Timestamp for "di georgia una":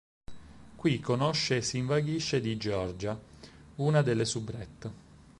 2.41-4.01